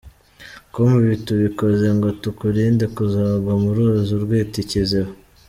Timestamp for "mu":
3.61-3.69